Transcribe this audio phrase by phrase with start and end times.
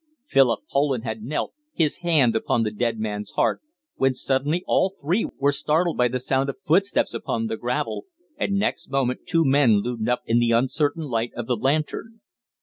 [0.25, 3.61] Philip Poland had knelt, his hand upon the dead man's heart,
[3.97, 8.53] when suddenly all three were startled by the sound of footsteps upon the gravel, and
[8.53, 12.19] next moment two men loomed up into the uncertain light of the lantern.